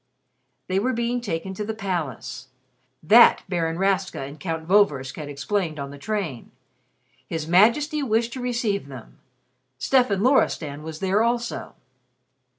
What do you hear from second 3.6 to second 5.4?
Rastka and Count Vorversk had